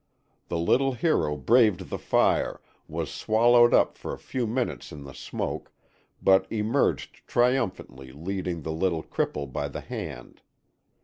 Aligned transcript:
The 0.47 0.57
little 0.57 0.93
hero 0.93 1.37
braved 1.37 1.91
the 1.91 1.99
fire, 1.99 2.59
was 2.87 3.11
swallowed 3.13 3.71
up 3.71 3.95
for 3.99 4.11
a 4.11 4.17
few 4.17 4.47
minutes 4.47 4.91
in 4.91 5.03
the 5.03 5.13
smoke, 5.13 5.71
but 6.23 6.51
emerged 6.51 7.21
triumphantly 7.27 8.11
leading 8.11 8.63
the 8.63 8.73
little 8.73 9.03
cripple 9.03 9.45
by 9.53 9.67
the 9.67 9.81
hand. 9.81 10.41